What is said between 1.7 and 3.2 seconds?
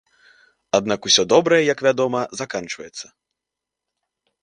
як вядома, заканчваецца.